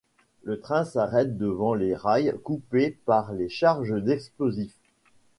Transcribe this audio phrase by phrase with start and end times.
[0.41, 4.75] Le train s'arrête devant les rails coupés par les charges d'explosifs.